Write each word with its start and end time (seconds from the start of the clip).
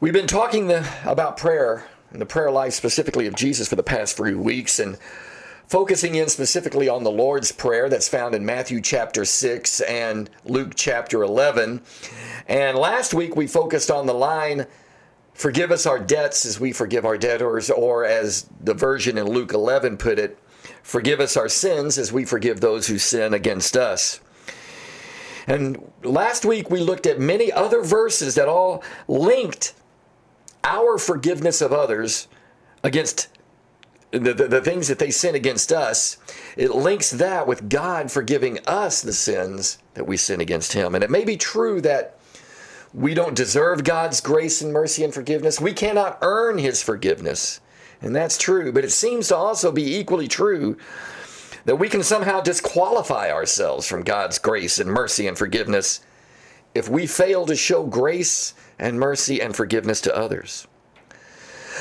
We've 0.00 0.14
been 0.14 0.26
talking 0.26 0.68
the, 0.68 0.88
about 1.04 1.36
prayer 1.36 1.84
and 2.10 2.22
the 2.22 2.26
prayer 2.26 2.50
life 2.50 2.72
specifically 2.72 3.26
of 3.26 3.34
Jesus 3.34 3.68
for 3.68 3.76
the 3.76 3.82
past 3.82 4.16
few 4.16 4.38
weeks 4.38 4.78
and 4.78 4.96
focusing 5.66 6.14
in 6.14 6.30
specifically 6.30 6.88
on 6.88 7.04
the 7.04 7.10
Lord's 7.10 7.52
Prayer 7.52 7.90
that's 7.90 8.08
found 8.08 8.34
in 8.34 8.46
Matthew 8.46 8.80
chapter 8.80 9.26
6 9.26 9.82
and 9.82 10.30
Luke 10.46 10.72
chapter 10.74 11.22
11. 11.22 11.82
And 12.48 12.78
last 12.78 13.12
week 13.12 13.36
we 13.36 13.46
focused 13.46 13.90
on 13.90 14.06
the 14.06 14.14
line, 14.14 14.66
Forgive 15.34 15.70
us 15.70 15.84
our 15.84 15.98
debts 15.98 16.46
as 16.46 16.58
we 16.58 16.72
forgive 16.72 17.04
our 17.04 17.18
debtors, 17.18 17.68
or 17.68 18.06
as 18.06 18.48
the 18.58 18.72
version 18.72 19.18
in 19.18 19.26
Luke 19.26 19.52
11 19.52 19.98
put 19.98 20.18
it, 20.18 20.38
Forgive 20.82 21.20
us 21.20 21.36
our 21.36 21.50
sins 21.50 21.98
as 21.98 22.10
we 22.10 22.24
forgive 22.24 22.62
those 22.62 22.86
who 22.86 22.96
sin 22.96 23.34
against 23.34 23.76
us. 23.76 24.20
And 25.46 25.92
last 26.02 26.46
week 26.46 26.70
we 26.70 26.80
looked 26.80 27.06
at 27.06 27.20
many 27.20 27.52
other 27.52 27.82
verses 27.82 28.34
that 28.36 28.48
all 28.48 28.82
linked 29.06 29.74
our 30.64 30.98
forgiveness 30.98 31.60
of 31.60 31.72
others 31.72 32.28
against 32.82 33.28
the, 34.10 34.18
the, 34.18 34.48
the, 34.48 34.60
things 34.60 34.88
that 34.88 34.98
they 34.98 35.10
sin 35.10 35.34
against 35.34 35.70
us, 35.70 36.18
it 36.56 36.74
links 36.74 37.10
that 37.10 37.46
with 37.46 37.68
God 37.68 38.10
forgiving 38.10 38.58
us 38.66 39.02
the 39.02 39.12
sins 39.12 39.78
that 39.94 40.06
we 40.06 40.16
sin 40.16 40.40
against 40.40 40.72
Him. 40.72 40.94
And 40.94 41.04
it 41.04 41.10
may 41.10 41.24
be 41.24 41.36
true 41.36 41.80
that 41.82 42.18
we 42.92 43.14
don't 43.14 43.36
deserve 43.36 43.84
God's 43.84 44.20
grace 44.20 44.62
and 44.62 44.72
mercy 44.72 45.04
and 45.04 45.14
forgiveness. 45.14 45.60
We 45.60 45.72
cannot 45.72 46.18
earn 46.22 46.58
His 46.58 46.82
forgiveness. 46.82 47.60
And 48.02 48.16
that's 48.16 48.36
true. 48.36 48.72
But 48.72 48.84
it 48.84 48.90
seems 48.90 49.28
to 49.28 49.36
also 49.36 49.70
be 49.70 49.96
equally 49.96 50.26
true 50.26 50.76
that 51.66 51.76
we 51.76 51.88
can 51.88 52.02
somehow 52.02 52.40
disqualify 52.40 53.30
ourselves 53.30 53.86
from 53.86 54.02
God's 54.02 54.38
grace 54.38 54.78
and 54.78 54.90
mercy 54.90 55.28
and 55.28 55.36
forgiveness 55.36 56.00
if 56.74 56.88
we 56.88 57.06
fail 57.06 57.46
to 57.46 57.54
show 57.54 57.84
grace 57.84 58.54
and 58.80 58.98
mercy 58.98 59.40
and 59.40 59.54
forgiveness 59.54 60.00
to 60.00 60.16
others. 60.16 60.66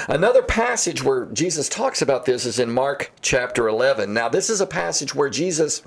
Another 0.07 0.43
passage 0.43 1.03
where 1.03 1.25
Jesus 1.25 1.67
talks 1.67 2.01
about 2.01 2.25
this 2.25 2.45
is 2.45 2.59
in 2.59 2.71
Mark 2.71 3.11
chapter 3.21 3.67
11. 3.67 4.13
Now, 4.13 4.29
this 4.29 4.49
is 4.49 4.61
a 4.61 4.67
passage 4.67 5.15
where 5.15 5.29
Jesus 5.29 5.81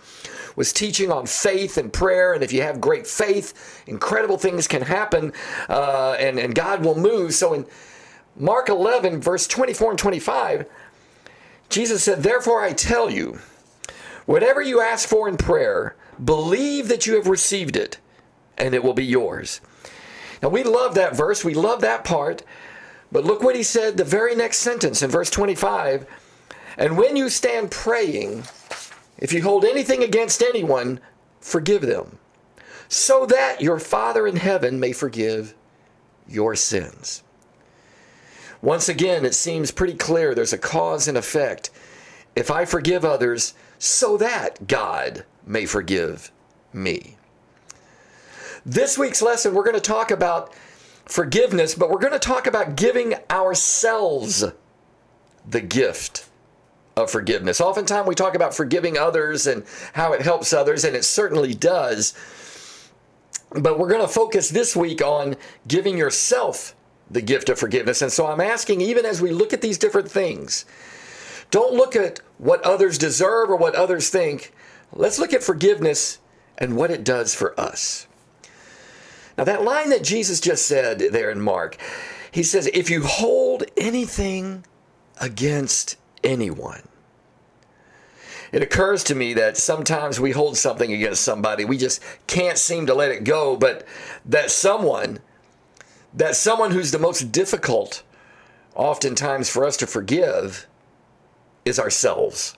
was 0.56 0.72
teaching 0.72 1.10
on 1.12 1.26
faith 1.26 1.78
and 1.78 1.92
prayer, 1.92 2.32
and 2.32 2.42
if 2.42 2.52
you 2.52 2.62
have 2.62 2.80
great 2.80 3.06
faith, 3.06 3.82
incredible 3.86 4.38
things 4.38 4.66
can 4.66 4.82
happen, 4.82 5.32
uh, 5.68 6.16
and, 6.18 6.38
and 6.38 6.54
God 6.54 6.84
will 6.84 6.98
move. 6.98 7.32
So, 7.32 7.54
in 7.54 7.66
Mark 8.36 8.68
11, 8.68 9.20
verse 9.20 9.46
24 9.46 9.90
and 9.90 9.98
25, 9.98 10.66
Jesus 11.70 12.02
said, 12.02 12.22
Therefore 12.22 12.62
I 12.62 12.72
tell 12.72 13.08
you, 13.08 13.38
whatever 14.26 14.60
you 14.60 14.80
ask 14.80 15.08
for 15.08 15.28
in 15.28 15.36
prayer, 15.36 15.96
believe 16.22 16.88
that 16.88 17.06
you 17.06 17.14
have 17.14 17.28
received 17.28 17.76
it, 17.76 17.98
and 18.58 18.74
it 18.74 18.84
will 18.84 18.94
be 18.94 19.06
yours. 19.06 19.60
Now, 20.42 20.48
we 20.48 20.64
love 20.64 20.94
that 20.96 21.16
verse, 21.16 21.44
we 21.44 21.54
love 21.54 21.80
that 21.82 22.04
part. 22.04 22.42
But 23.12 23.24
look 23.24 23.42
what 23.42 23.54
he 23.54 23.62
said 23.62 23.96
the 23.96 24.04
very 24.04 24.34
next 24.34 24.58
sentence 24.58 25.02
in 25.02 25.10
verse 25.10 25.30
25. 25.30 26.06
And 26.78 26.96
when 26.96 27.14
you 27.14 27.28
stand 27.28 27.70
praying, 27.70 28.44
if 29.18 29.32
you 29.32 29.42
hold 29.42 29.64
anything 29.64 30.02
against 30.02 30.42
anyone, 30.42 30.98
forgive 31.38 31.82
them, 31.82 32.18
so 32.88 33.26
that 33.26 33.60
your 33.60 33.78
Father 33.78 34.26
in 34.26 34.36
heaven 34.36 34.80
may 34.80 34.92
forgive 34.92 35.54
your 36.26 36.56
sins. 36.56 37.22
Once 38.62 38.88
again, 38.88 39.26
it 39.26 39.34
seems 39.34 39.70
pretty 39.70 39.94
clear 39.94 40.34
there's 40.34 40.52
a 40.52 40.58
cause 40.58 41.06
and 41.06 41.18
effect. 41.18 41.68
If 42.34 42.50
I 42.50 42.64
forgive 42.64 43.04
others, 43.04 43.54
so 43.78 44.16
that 44.16 44.66
God 44.66 45.24
may 45.44 45.66
forgive 45.66 46.32
me. 46.72 47.16
This 48.64 48.96
week's 48.96 49.20
lesson, 49.20 49.54
we're 49.54 49.64
going 49.64 49.74
to 49.74 49.80
talk 49.80 50.12
about 50.12 50.54
forgiveness, 51.04 51.74
but 51.74 51.90
we're 51.90 51.98
going 51.98 52.12
to 52.12 52.18
talk 52.20 52.46
about 52.46 52.76
giving 52.76 53.14
ourselves 53.28 54.44
the 55.48 55.60
gift 55.60 56.28
of 56.96 57.10
forgiveness. 57.10 57.60
Oftentimes 57.60 58.06
we 58.06 58.14
talk 58.14 58.36
about 58.36 58.54
forgiving 58.54 58.96
others 58.96 59.48
and 59.48 59.64
how 59.94 60.12
it 60.12 60.22
helps 60.22 60.52
others, 60.52 60.84
and 60.84 60.94
it 60.94 61.04
certainly 61.04 61.54
does. 61.54 62.14
But 63.50 63.80
we're 63.80 63.88
going 63.88 64.00
to 64.00 64.08
focus 64.08 64.48
this 64.48 64.76
week 64.76 65.02
on 65.02 65.34
giving 65.66 65.98
yourself 65.98 66.76
the 67.10 67.20
gift 67.20 67.48
of 67.48 67.58
forgiveness. 67.58 68.00
And 68.00 68.12
so 68.12 68.28
I'm 68.28 68.40
asking, 68.40 68.80
even 68.80 69.04
as 69.04 69.20
we 69.20 69.32
look 69.32 69.52
at 69.52 69.60
these 69.60 69.76
different 69.76 70.08
things, 70.08 70.64
don't 71.50 71.74
look 71.74 71.96
at 71.96 72.20
what 72.38 72.62
others 72.62 72.96
deserve 72.96 73.50
or 73.50 73.56
what 73.56 73.74
others 73.74 74.08
think. 74.08 74.52
Let's 74.92 75.18
look 75.18 75.32
at 75.32 75.42
forgiveness 75.42 76.20
and 76.56 76.76
what 76.76 76.92
it 76.92 77.02
does 77.02 77.34
for 77.34 77.58
us. 77.60 78.06
Now, 79.42 79.46
that 79.46 79.64
line 79.64 79.90
that 79.90 80.04
Jesus 80.04 80.38
just 80.38 80.66
said 80.66 81.00
there 81.00 81.28
in 81.28 81.40
Mark, 81.40 81.76
he 82.30 82.44
says, 82.44 82.70
if 82.72 82.88
you 82.88 83.02
hold 83.02 83.64
anything 83.76 84.64
against 85.20 85.96
anyone, 86.22 86.82
it 88.52 88.62
occurs 88.62 89.02
to 89.02 89.16
me 89.16 89.34
that 89.34 89.56
sometimes 89.56 90.20
we 90.20 90.30
hold 90.30 90.56
something 90.56 90.92
against 90.92 91.24
somebody, 91.24 91.64
we 91.64 91.76
just 91.76 92.00
can't 92.28 92.56
seem 92.56 92.86
to 92.86 92.94
let 92.94 93.10
it 93.10 93.24
go, 93.24 93.56
but 93.56 93.84
that 94.24 94.52
someone, 94.52 95.18
that 96.14 96.36
someone 96.36 96.70
who's 96.70 96.92
the 96.92 97.00
most 97.00 97.32
difficult, 97.32 98.04
oftentimes 98.76 99.50
for 99.50 99.64
us 99.64 99.76
to 99.78 99.88
forgive, 99.88 100.68
is 101.64 101.80
ourselves. 101.80 102.56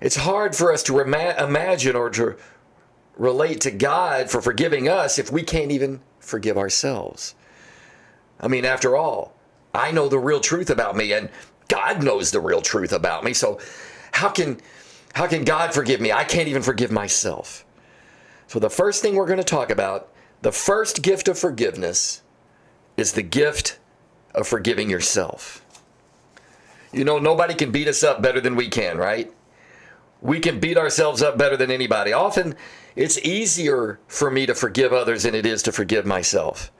It's 0.00 0.14
hard 0.14 0.54
for 0.54 0.72
us 0.72 0.84
to 0.84 1.00
imagine 1.00 1.96
or 1.96 2.10
to 2.10 2.36
relate 3.20 3.60
to 3.60 3.70
God 3.70 4.30
for 4.30 4.40
forgiving 4.40 4.88
us 4.88 5.18
if 5.18 5.30
we 5.30 5.42
can't 5.42 5.70
even 5.70 6.00
forgive 6.18 6.56
ourselves? 6.56 7.34
I 8.40 8.48
mean, 8.48 8.64
after 8.64 8.96
all, 8.96 9.34
I 9.74 9.92
know 9.92 10.08
the 10.08 10.18
real 10.18 10.40
truth 10.40 10.70
about 10.70 10.96
me 10.96 11.12
and 11.12 11.28
God 11.68 12.02
knows 12.02 12.30
the 12.30 12.40
real 12.40 12.62
truth 12.62 12.92
about 12.92 13.22
me. 13.22 13.34
So 13.34 13.60
how 14.12 14.30
can 14.30 14.60
how 15.12 15.26
can 15.26 15.44
God 15.44 15.74
forgive 15.74 16.00
me? 16.00 16.12
I 16.12 16.24
can't 16.24 16.48
even 16.48 16.62
forgive 16.62 16.90
myself. 16.90 17.64
So 18.46 18.58
the 18.58 18.70
first 18.70 19.02
thing 19.02 19.14
we're 19.14 19.26
going 19.26 19.38
to 19.38 19.44
talk 19.44 19.70
about, 19.70 20.08
the 20.42 20.52
first 20.52 21.02
gift 21.02 21.28
of 21.28 21.38
forgiveness 21.38 22.22
is 22.96 23.12
the 23.12 23.22
gift 23.22 23.78
of 24.34 24.46
forgiving 24.46 24.88
yourself. 24.88 25.64
You 26.92 27.04
know, 27.04 27.18
nobody 27.18 27.54
can 27.54 27.70
beat 27.70 27.86
us 27.86 28.02
up 28.02 28.22
better 28.22 28.40
than 28.40 28.56
we 28.56 28.68
can, 28.68 28.98
right? 28.98 29.32
We 30.20 30.40
can 30.40 30.60
beat 30.60 30.76
ourselves 30.76 31.22
up 31.22 31.38
better 31.38 31.56
than 31.56 31.70
anybody. 31.70 32.12
Often 32.12 32.56
it's 32.96 33.18
easier 33.18 33.98
for 34.06 34.30
me 34.30 34.46
to 34.46 34.54
forgive 34.54 34.92
others 34.92 35.22
than 35.22 35.34
it 35.34 35.46
is 35.46 35.62
to 35.64 35.72
forgive 35.72 36.06
myself. 36.06 36.72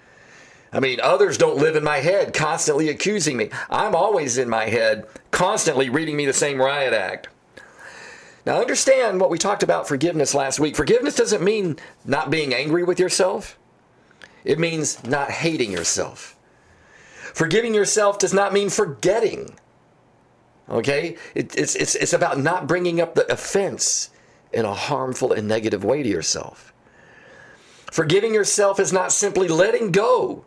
I 0.73 0.81
mean, 0.81 1.01
others 1.01 1.37
don't 1.37 1.57
live 1.57 1.75
in 1.75 1.83
my 1.83 1.99
head 1.99 2.33
constantly 2.33 2.89
accusing 2.89 3.37
me. 3.37 3.51
I'm 3.69 3.95
always 3.95 4.39
in 4.39 4.49
my 4.49 4.67
head, 4.67 5.07
constantly 5.31 5.89
reading 5.89 6.17
me 6.17 6.27
the 6.27 6.33
same 6.33 6.61
riot 6.61 6.93
act. 6.93 7.29
Now, 8.47 8.61
understand 8.61 9.21
what 9.21 9.31
we 9.31 9.39
talked 9.39 9.63
about 9.63 9.89
forgiveness 9.89 10.35
last 10.35 10.61
week. 10.61 10.77
Forgiveness 10.77 11.17
doesn't 11.17 11.43
mean 11.43 11.77
not 12.05 12.31
being 12.31 12.55
angry 12.55 12.85
with 12.85 12.99
yourself, 12.99 13.59
it 14.45 14.59
means 14.59 15.05
not 15.05 15.31
hating 15.31 15.73
yourself. 15.73 16.37
Forgiving 17.35 17.75
yourself 17.75 18.19
does 18.19 18.33
not 18.33 18.53
mean 18.53 18.71
forgetting. 18.71 19.57
Okay? 20.69 21.17
It, 21.35 21.57
it's, 21.57 21.75
it's, 21.77 21.95
it's 21.95 22.13
about 22.13 22.39
not 22.39 22.67
bringing 22.67 23.01
up 23.01 23.15
the 23.15 23.31
offense 23.31 24.11
in 24.53 24.65
a 24.65 24.75
harmful 24.75 25.33
and 25.33 25.47
negative 25.47 25.85
way 25.85 26.03
to 26.03 26.09
yourself. 26.09 26.73
Forgiving 27.91 28.35
yourself 28.35 28.79
is 28.79 28.93
not 28.93 29.13
simply 29.13 29.49
letting 29.49 29.91
go 29.91 30.45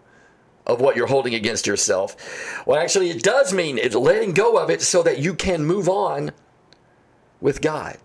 of 0.65 0.79
what 0.79 0.95
you're 0.95 1.07
holding 1.07 1.35
against 1.35 1.67
yourself. 1.67 2.63
Well, 2.65 2.79
actually, 2.79 3.09
it 3.09 3.21
does 3.21 3.53
mean 3.53 3.77
it's 3.77 3.95
letting 3.95 4.33
go 4.33 4.57
of 4.57 4.69
it 4.69 4.81
so 4.81 5.03
that 5.03 5.19
you 5.19 5.33
can 5.33 5.65
move 5.65 5.89
on 5.89 6.31
with 7.41 7.61
God. 7.61 7.97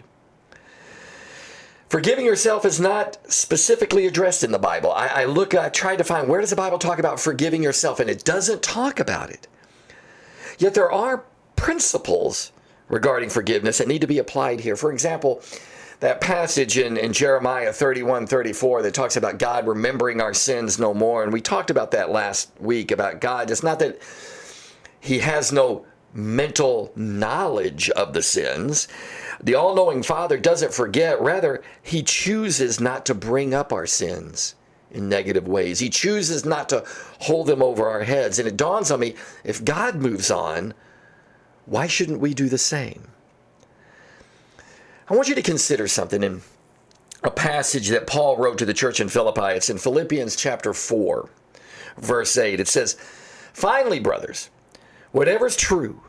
Forgiving 1.89 2.27
yourself 2.27 2.67
is 2.67 2.79
not 2.79 3.17
specifically 3.33 4.07
addressed 4.07 4.45
in 4.45 4.53
the 4.53 4.59
Bible. 4.59 4.93
I, 4.93 5.07
I 5.07 5.25
look, 5.25 5.55
I 5.55 5.71
tried 5.71 5.97
to 5.97 6.05
find 6.05 6.29
where 6.29 6.41
does 6.41 6.51
the 6.51 6.57
Bible 6.57 6.79
talk 6.79 6.99
about 6.99 7.19
forgiving 7.19 7.63
yourself, 7.63 7.99
and 7.99 8.11
it 8.11 8.25
doesn't 8.25 8.63
talk 8.63 9.01
about 9.01 9.31
it. 9.31 9.47
Yet 10.59 10.75
there 10.75 10.93
are 10.93 11.25
principles 11.57 12.53
regarding 12.89 13.31
forgiveness 13.31 13.79
that 13.79 13.89
need 13.89 14.01
to 14.01 14.07
be 14.07 14.19
applied 14.19 14.61
here. 14.61 14.77
For 14.77 14.93
example, 14.93 15.41
that 16.01 16.21
passage 16.21 16.79
in, 16.79 16.97
in 16.97 17.13
Jeremiah 17.13 17.73
31 17.73 18.27
34 18.27 18.83
that 18.83 18.95
talks 18.95 19.17
about 19.17 19.39
God 19.39 19.67
remembering 19.67 20.21
our 20.21 20.35
sins 20.35 20.79
no 20.79 20.95
more. 20.95 21.23
And 21.23 21.33
we 21.33 21.41
talked 21.41 21.71
about 21.71 21.91
that 21.91 22.11
last 22.11 22.51
week 22.61 22.91
about 22.91 23.21
God. 23.21 23.51
It's 23.51 23.63
not 23.63 23.79
that 23.81 24.01
He 25.01 25.19
has 25.19 25.53
no 25.53 25.85
mental 26.15 26.93
knowledge 26.95 27.91
of 27.91 28.13
the 28.13 28.23
sins. 28.23 28.89
The 29.43 29.55
all 29.55 29.75
knowing 29.75 30.03
Father 30.03 30.39
doesn't 30.39 30.73
forget, 30.73 31.21
rather, 31.21 31.63
He 31.83 32.03
chooses 32.03 32.81
not 32.81 33.05
to 33.07 33.15
bring 33.15 33.53
up 33.53 33.73
our 33.73 33.87
sins 33.87 34.55
in 34.91 35.09
negative 35.09 35.49
ways. 35.49 35.81
He 35.81 35.91
chooses 35.91 36.45
not 36.45 36.69
to 36.71 36.85
hold 37.21 37.47
them 37.47 37.63
over 37.63 37.89
our 37.89 38.05
heads. 38.05 38.39
And 38.39 38.49
it 38.49 38.57
dawns 38.57 38.91
on 38.91 39.01
me 39.01 39.15
if 39.45 39.65
God 39.65 39.97
moves 39.97 40.31
on, 40.31 40.75
why 41.67 41.87
shouldn't 41.87 42.21
we 42.21 42.35
do 42.35 42.49
the 42.49 42.59
same? 42.59 43.09
I 45.11 45.15
want 45.15 45.29
you 45.29 45.35
to 45.35 45.43
consider 45.43 45.89
something 45.89 46.23
in 46.23 46.43
a 47.23 47.31
passage 47.31 47.89
that 47.89 48.07
Paul 48.07 48.37
wrote 48.37 48.59
to 48.59 48.67
the 48.67 48.75
church 48.75 49.01
in 49.01 49.09
Philippi. 49.09 49.57
It's 49.57 49.71
in 49.71 49.79
Philippians 49.79 50.37
chapter 50.37 50.75
4, 50.75 51.31
verse 51.97 52.37
8. 52.37 52.61
It 52.61 52.69
says, 52.69 52.95
Finally, 53.55 54.01
brothers, 54.01 54.51
whatever 55.13 55.47
is 55.47 55.57
true, 55.57 56.03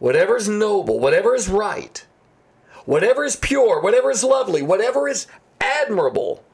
whatever 0.00 0.36
is 0.36 0.48
noble, 0.48 0.98
whatever 0.98 1.34
is 1.34 1.48
right, 1.48 2.04
whatever 2.84 3.24
is 3.24 3.36
pure, 3.36 3.80
whatever 3.80 4.10
is 4.10 4.24
lovely, 4.24 4.62
whatever 4.62 5.08
is 5.08 5.28
admirable, 5.60 6.44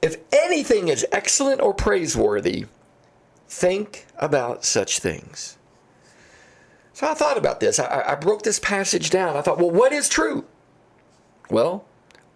if 0.00 0.16
anything 0.32 0.86
is 0.86 1.04
excellent 1.10 1.60
or 1.60 1.74
praiseworthy, 1.74 2.66
think 3.48 4.06
about 4.18 4.64
such 4.64 5.00
things. 5.00 5.58
So 6.92 7.10
I 7.10 7.14
thought 7.14 7.36
about 7.36 7.60
this. 7.60 7.78
I, 7.78 8.04
I, 8.12 8.14
broke 8.14 8.42
this 8.42 8.58
passage 8.58 9.10
down. 9.10 9.36
I 9.36 9.42
thought, 9.42 9.58
well, 9.58 9.70
what 9.70 9.92
is 9.92 10.08
true? 10.08 10.46
Well, 11.50 11.84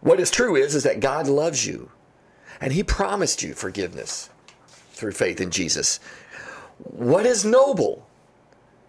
what 0.01 0.21
is 0.21 0.31
true 0.31 0.57
is, 0.57 0.75
is 0.75 0.85
that 0.85 1.01
God 1.01 1.27
loves 1.27 1.67
you 1.67 1.91
and 2.61 2.73
he 2.73 2.83
promised 2.83 3.43
you 3.43 3.55
forgiveness 3.55 4.31
through 4.93 5.13
faith 5.13 5.41
in 5.41 5.51
Jesus. 5.51 5.99
What 6.79 7.27
is 7.27 7.45
noble? 7.45 8.07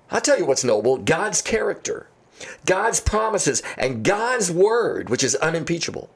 I'll 0.10 0.22
tell 0.22 0.38
you 0.38 0.46
what's 0.46 0.64
noble 0.64 0.98
God's 0.98 1.42
character, 1.42 2.08
God's 2.66 3.00
promises, 3.00 3.64
and 3.78 4.04
God's 4.04 4.52
word, 4.52 5.10
which 5.10 5.24
is 5.24 5.36
unimpeachable. 5.36 6.10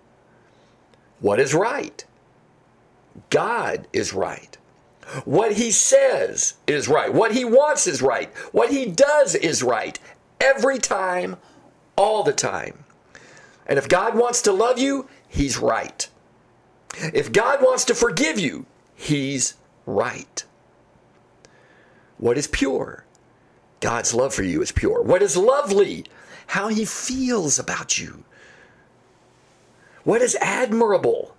What 1.20 1.40
is 1.40 1.54
right? 1.54 2.04
God 3.30 3.88
is 3.94 4.14
right. 4.14 4.58
What 5.24 5.54
he 5.54 5.72
says 5.72 6.56
is 6.68 6.88
right. 6.88 7.14
What 7.14 7.34
he 7.34 7.46
wants 7.46 7.88
is 7.88 8.02
right. 8.02 8.34
What 8.52 8.72
he 8.72 8.88
does 8.88 9.36
is 9.36 9.64
right. 9.64 9.98
Every 10.42 10.78
time, 10.78 11.38
all 11.96 12.24
the 12.24 12.34
time. 12.34 12.85
And 13.66 13.80
if 13.80 13.88
God 13.88 14.16
wants 14.16 14.42
to 14.44 14.52
love 14.52 14.78
you, 14.80 15.08
he's 15.28 15.58
right. 15.58 16.08
If 17.14 17.32
God 17.32 17.62
wants 17.62 17.86
to 17.86 17.96
forgive 17.96 18.40
you, 18.40 18.66
he's 18.96 19.56
right. 19.86 20.44
What 22.18 22.38
is 22.38 22.48
pure? 22.48 23.06
God's 23.80 24.14
love 24.14 24.34
for 24.34 24.44
you 24.44 24.62
is 24.62 24.72
pure. 24.72 25.02
What 25.02 25.22
is 25.22 25.36
lovely? 25.36 26.06
How 26.48 26.70
he 26.70 26.86
feels 26.86 27.60
about 27.60 28.00
you. 28.00 28.24
What 30.04 30.22
is 30.22 30.36
admirable? 30.40 31.36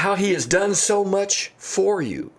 how 0.00 0.14
he 0.14 0.32
has 0.32 0.46
done 0.46 0.74
so 0.74 1.04
much 1.04 1.52
for 1.58 2.00
you. 2.00 2.32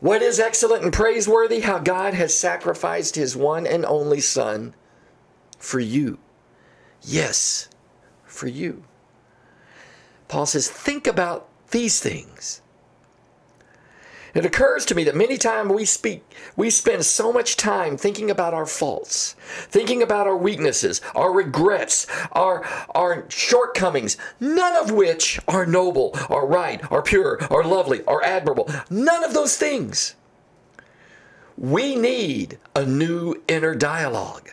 What 0.00 0.22
is 0.22 0.40
excellent 0.40 0.82
and 0.82 0.92
praiseworthy? 0.94 1.60
How 1.60 1.78
God 1.78 2.14
has 2.14 2.34
sacrificed 2.34 3.16
his 3.16 3.36
one 3.36 3.66
and 3.66 3.84
only 3.84 4.20
Son 4.20 4.74
for 5.58 5.78
you. 5.78 6.18
Yes, 7.04 7.68
for 8.24 8.46
you. 8.46 8.84
Paul 10.28 10.46
says, 10.46 10.70
think 10.70 11.06
about 11.06 11.48
these 11.70 12.00
things. 12.00 12.62
It 14.34 14.44
occurs 14.44 14.84
to 14.86 14.96
me 14.96 15.04
that 15.04 15.14
many 15.14 15.38
times 15.38 15.70
we 15.70 15.84
speak, 15.84 16.24
we 16.56 16.68
spend 16.68 17.04
so 17.04 17.32
much 17.32 17.56
time 17.56 17.96
thinking 17.96 18.32
about 18.32 18.52
our 18.52 18.66
faults, 18.66 19.36
thinking 19.68 20.02
about 20.02 20.26
our 20.26 20.36
weaknesses, 20.36 21.00
our 21.14 21.32
regrets, 21.32 22.08
our, 22.32 22.64
our 22.96 23.26
shortcomings, 23.28 24.16
none 24.40 24.74
of 24.74 24.90
which 24.90 25.38
are 25.46 25.64
noble, 25.64 26.10
are 26.28 26.46
right, 26.46 26.80
are 26.90 27.02
pure, 27.02 27.38
are 27.48 27.62
lovely, 27.62 28.02
are 28.06 28.24
admirable. 28.24 28.68
None 28.90 29.22
of 29.22 29.34
those 29.34 29.56
things. 29.56 30.16
We 31.56 31.94
need 31.94 32.58
a 32.74 32.84
new 32.84 33.40
inner 33.46 33.76
dialogue. 33.76 34.50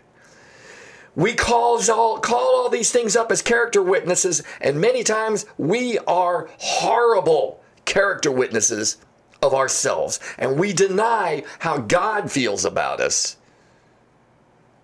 We 1.15 1.33
call 1.33 1.81
all, 1.91 2.19
call 2.19 2.55
all 2.55 2.69
these 2.69 2.91
things 2.91 3.15
up 3.15 3.31
as 3.31 3.41
character 3.41 3.81
witnesses, 3.81 4.43
and 4.61 4.79
many 4.79 5.03
times 5.03 5.45
we 5.57 5.97
are 5.99 6.49
horrible 6.57 7.61
character 7.85 8.31
witnesses 8.31 8.97
of 9.41 9.53
ourselves 9.53 10.19
and 10.37 10.59
we 10.59 10.71
deny 10.71 11.43
how 11.59 11.77
God 11.77 12.31
feels 12.31 12.63
about 12.63 12.99
us 12.99 13.37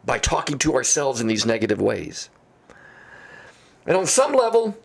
by 0.04 0.18
talking 0.18 0.58
to 0.60 0.74
ourselves 0.74 1.22
in 1.22 1.28
these 1.28 1.46
negative 1.46 1.82
ways. 1.82 2.30
And 3.86 3.96
on 3.96 4.06
some 4.06 4.34
level, 4.34 4.78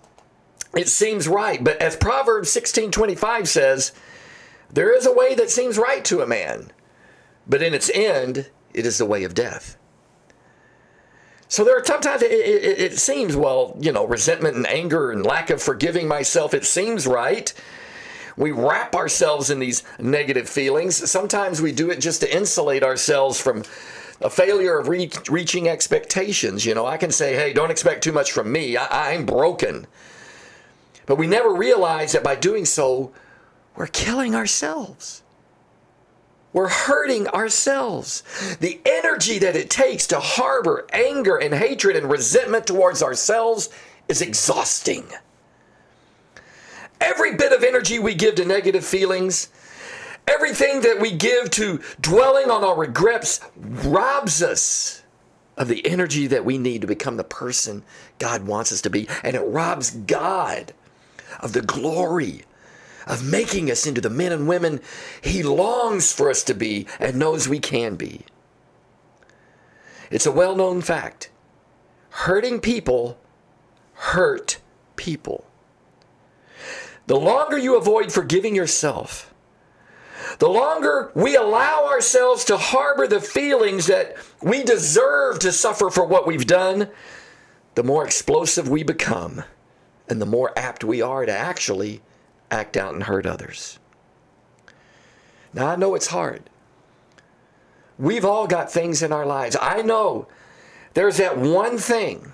it 0.76 0.88
seems 0.88 1.26
right, 1.26 1.62
but 1.62 1.80
as 1.80 1.96
Proverbs 1.96 2.50
16:25 2.54 3.46
says, 3.46 3.92
there 4.70 4.94
is 4.94 5.06
a 5.06 5.12
way 5.12 5.34
that 5.34 5.50
seems 5.50 5.78
right 5.78 6.04
to 6.06 6.22
a 6.22 6.26
man, 6.26 6.72
but 7.46 7.62
in 7.62 7.74
its 7.74 7.90
end, 7.90 8.50
it 8.72 8.86
is 8.86 8.98
the 8.98 9.06
way 9.06 9.22
of 9.24 9.34
death. 9.34 9.76
So 11.52 11.64
there 11.64 11.78
are 11.78 11.84
sometimes 11.84 12.22
it, 12.22 12.32
it, 12.32 12.80
it, 12.80 12.98
seems, 12.98 13.36
well, 13.36 13.76
you 13.78 13.92
know, 13.92 14.06
resentment 14.06 14.56
and 14.56 14.66
anger 14.66 15.10
and 15.10 15.22
lack 15.22 15.50
of 15.50 15.62
forgiving 15.62 16.08
myself, 16.08 16.54
it 16.54 16.64
seems 16.64 17.06
right 17.06 17.52
we 18.38 18.52
wrap 18.52 18.94
ourselves 18.94 19.50
in 19.50 19.58
these 19.58 19.82
negative 19.98 20.48
feelings. 20.48 21.10
Sometimes 21.10 21.60
we 21.60 21.70
do 21.70 21.90
it 21.90 22.00
just 22.00 22.22
to 22.22 22.34
insulate 22.34 22.82
ourselves 22.82 23.38
from 23.38 23.64
a 24.22 24.30
failure 24.30 24.78
of 24.78 24.88
re- 24.88 25.10
reaching 25.28 25.68
expectations. 25.68 26.64
You 26.64 26.74
know, 26.74 26.86
I 26.86 26.96
can 26.96 27.10
say, 27.12 27.34
hey, 27.34 27.52
don't 27.52 27.70
expect 27.70 28.02
too 28.02 28.12
much 28.12 28.32
from 28.32 28.50
me. 28.50 28.78
I- 28.78 29.12
I'm 29.12 29.26
broken. 29.26 29.86
But 31.04 31.16
we 31.16 31.26
never 31.26 31.52
realize 31.52 32.12
that 32.12 32.24
by 32.24 32.36
doing 32.36 32.64
so, 32.64 33.12
we're 33.76 33.88
killing 33.88 34.34
ourselves. 34.34 35.21
We're 36.52 36.68
hurting 36.68 37.28
ourselves. 37.28 38.22
The 38.60 38.80
energy 38.84 39.38
that 39.38 39.56
it 39.56 39.70
takes 39.70 40.06
to 40.08 40.20
harbor 40.20 40.86
anger 40.92 41.36
and 41.36 41.54
hatred 41.54 41.96
and 41.96 42.10
resentment 42.10 42.66
towards 42.66 43.02
ourselves 43.02 43.70
is 44.08 44.20
exhausting. 44.20 45.06
Every 47.00 47.34
bit 47.36 47.52
of 47.52 47.64
energy 47.64 47.98
we 47.98 48.14
give 48.14 48.34
to 48.36 48.44
negative 48.44 48.84
feelings, 48.84 49.48
everything 50.28 50.82
that 50.82 51.00
we 51.00 51.12
give 51.12 51.50
to 51.52 51.80
dwelling 52.00 52.50
on 52.50 52.62
our 52.62 52.76
regrets 52.76 53.40
robs 53.56 54.42
us 54.42 55.02
of 55.56 55.68
the 55.68 55.86
energy 55.86 56.26
that 56.26 56.44
we 56.44 56.58
need 56.58 56.80
to 56.82 56.86
become 56.86 57.16
the 57.16 57.24
person 57.24 57.82
God 58.18 58.46
wants 58.46 58.72
us 58.72 58.82
to 58.82 58.90
be. 58.90 59.08
And 59.24 59.34
it 59.34 59.40
robs 59.40 59.90
God 59.90 60.72
of 61.40 61.52
the 61.54 61.62
glory 61.62 62.44
of 63.06 63.24
making 63.24 63.70
us 63.70 63.86
into 63.86 64.00
the 64.00 64.10
men 64.10 64.32
and 64.32 64.48
women 64.48 64.80
He 65.22 65.42
longs 65.42 66.12
for 66.12 66.30
us 66.30 66.42
to 66.44 66.54
be 66.54 66.86
and 66.98 67.18
knows 67.18 67.48
we 67.48 67.58
can 67.58 67.96
be. 67.96 68.22
It's 70.10 70.26
a 70.26 70.32
well 70.32 70.56
known 70.56 70.82
fact 70.82 71.30
hurting 72.10 72.60
people 72.60 73.18
hurt 73.94 74.58
people. 74.96 75.46
The 77.06 77.16
longer 77.16 77.58
you 77.58 77.76
avoid 77.76 78.12
forgiving 78.12 78.54
yourself, 78.54 79.32
the 80.38 80.48
longer 80.48 81.10
we 81.14 81.36
allow 81.36 81.86
ourselves 81.86 82.44
to 82.44 82.56
harbor 82.56 83.06
the 83.06 83.20
feelings 83.20 83.86
that 83.86 84.16
we 84.42 84.62
deserve 84.62 85.38
to 85.40 85.52
suffer 85.52 85.90
for 85.90 86.04
what 86.04 86.26
we've 86.26 86.46
done, 86.46 86.88
the 87.74 87.82
more 87.82 88.04
explosive 88.04 88.68
we 88.68 88.82
become 88.82 89.42
and 90.08 90.20
the 90.20 90.26
more 90.26 90.52
apt 90.56 90.84
we 90.84 91.00
are 91.00 91.24
to 91.24 91.32
actually 91.32 92.02
act 92.52 92.76
out 92.76 92.94
and 92.94 93.04
hurt 93.04 93.26
others. 93.26 93.78
Now, 95.52 95.68
I 95.68 95.76
know 95.76 95.94
it's 95.94 96.08
hard. 96.08 96.48
We've 97.98 98.24
all 98.24 98.46
got 98.46 98.72
things 98.72 99.02
in 99.02 99.12
our 99.12 99.26
lives. 99.26 99.56
I 99.60 99.82
know 99.82 100.28
there's 100.94 101.18
that 101.18 101.38
one 101.38 101.78
thing 101.78 102.32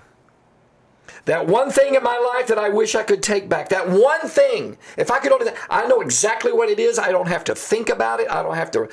that 1.25 1.45
one 1.45 1.69
thing 1.69 1.95
in 1.95 2.01
my 2.01 2.17
life 2.33 2.47
that 2.47 2.57
I 2.57 2.69
wish 2.69 2.95
I 2.95 3.03
could 3.03 3.21
take 3.21 3.49
back. 3.49 3.69
That 3.69 3.87
one 3.87 4.21
thing. 4.21 4.77
If 4.97 5.11
I 5.11 5.19
could 5.19 5.31
only, 5.31 5.51
I 5.69 5.85
know 5.87 6.01
exactly 6.01 6.51
what 6.51 6.69
it 6.69 6.79
is. 6.79 6.97
I 6.97 7.11
don't 7.11 7.27
have 7.27 7.43
to 7.45 7.55
think 7.55 7.89
about 7.89 8.19
it. 8.19 8.29
I 8.31 8.41
don't 8.41 8.55
have 8.55 8.71
to 8.71 8.89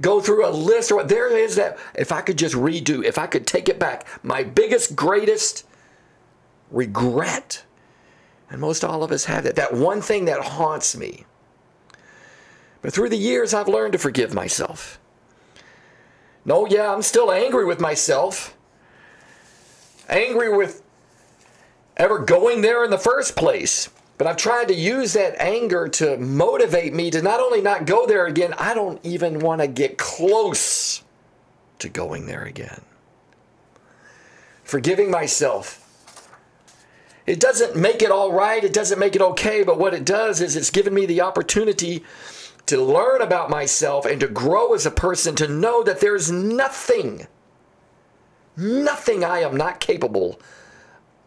go 0.00 0.20
through 0.20 0.46
a 0.46 0.50
list 0.50 0.92
or 0.92 0.96
what. 0.96 1.08
There 1.08 1.36
is 1.36 1.56
that. 1.56 1.78
If 1.96 2.12
I 2.12 2.20
could 2.20 2.38
just 2.38 2.54
redo, 2.54 3.04
if 3.04 3.18
I 3.18 3.26
could 3.26 3.46
take 3.46 3.68
it 3.68 3.78
back, 3.78 4.06
my 4.22 4.44
biggest, 4.44 4.94
greatest 4.94 5.66
regret. 6.70 7.64
And 8.50 8.60
most 8.60 8.84
all 8.84 9.02
of 9.02 9.12
us 9.12 9.24
have 9.26 9.44
that. 9.44 9.56
That 9.56 9.72
one 9.72 10.02
thing 10.02 10.24
that 10.26 10.40
haunts 10.40 10.96
me. 10.96 11.24
But 12.82 12.92
through 12.92 13.10
the 13.10 13.16
years, 13.16 13.54
I've 13.54 13.68
learned 13.68 13.92
to 13.92 13.98
forgive 13.98 14.34
myself. 14.34 14.98
No, 16.44 16.66
yeah, 16.66 16.92
I'm 16.92 17.02
still 17.02 17.30
angry 17.30 17.64
with 17.64 17.80
myself. 17.80 18.56
Angry 20.08 20.54
with 20.54 20.82
ever 21.96 22.18
going 22.18 22.62
there 22.62 22.84
in 22.84 22.90
the 22.90 22.98
first 22.98 23.36
place. 23.36 23.90
But 24.18 24.26
I've 24.26 24.36
tried 24.36 24.68
to 24.68 24.74
use 24.74 25.12
that 25.14 25.40
anger 25.40 25.88
to 25.88 26.16
motivate 26.18 26.92
me 26.92 27.10
to 27.10 27.22
not 27.22 27.40
only 27.40 27.60
not 27.62 27.86
go 27.86 28.06
there 28.06 28.26
again, 28.26 28.52
I 28.58 28.74
don't 28.74 29.00
even 29.04 29.38
want 29.38 29.60
to 29.60 29.66
get 29.66 29.96
close 29.96 31.02
to 31.78 31.88
going 31.88 32.26
there 32.26 32.42
again. 32.44 32.82
Forgiving 34.64 35.10
myself. 35.10 35.89
It 37.30 37.38
doesn't 37.38 37.76
make 37.76 38.02
it 38.02 38.10
all 38.10 38.32
right, 38.32 38.64
it 38.64 38.72
doesn't 38.72 38.98
make 38.98 39.14
it 39.14 39.22
okay, 39.22 39.62
but 39.62 39.78
what 39.78 39.94
it 39.94 40.04
does 40.04 40.40
is 40.40 40.56
it's 40.56 40.68
given 40.68 40.92
me 40.92 41.06
the 41.06 41.20
opportunity 41.20 42.02
to 42.66 42.82
learn 42.82 43.22
about 43.22 43.48
myself 43.48 44.04
and 44.04 44.18
to 44.18 44.26
grow 44.26 44.74
as 44.74 44.84
a 44.84 44.90
person, 44.90 45.36
to 45.36 45.46
know 45.46 45.84
that 45.84 46.00
there's 46.00 46.28
nothing, 46.28 47.28
nothing 48.56 49.22
I 49.22 49.42
am 49.42 49.56
not 49.56 49.78
capable 49.78 50.40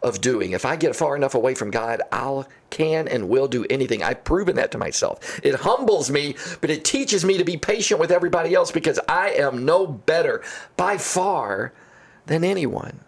of 0.02 0.20
doing. 0.20 0.52
If 0.52 0.66
I 0.66 0.76
get 0.76 0.94
far 0.94 1.16
enough 1.16 1.34
away 1.34 1.54
from 1.54 1.70
God, 1.70 2.02
I'll 2.12 2.46
can 2.68 3.08
and 3.08 3.30
will 3.30 3.48
do 3.48 3.64
anything. 3.70 4.02
I've 4.02 4.24
proven 4.24 4.56
that 4.56 4.72
to 4.72 4.78
myself. 4.78 5.40
It 5.42 5.54
humbles 5.54 6.10
me, 6.10 6.36
but 6.60 6.68
it 6.68 6.84
teaches 6.84 7.24
me 7.24 7.38
to 7.38 7.44
be 7.44 7.56
patient 7.56 7.98
with 7.98 8.12
everybody 8.12 8.54
else 8.54 8.70
because 8.70 9.00
I 9.08 9.30
am 9.30 9.64
no 9.64 9.86
better 9.86 10.42
by 10.76 10.98
far 10.98 11.72
than 12.26 12.44
anyone. 12.44 13.00